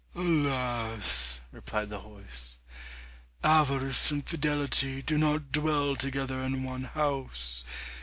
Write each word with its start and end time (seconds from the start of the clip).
"Alas," 0.15 1.41
replied 1.51 1.91
the 1.91 1.99
horse, 1.99 2.57
"avarice 3.43 4.09
and 4.09 4.27
fidelity 4.27 5.03
do 5.03 5.15
not 5.15 5.51
dwell 5.51 5.95
together 5.95 6.41
in 6.41 6.63
one 6.63 6.85
house. 6.85 7.63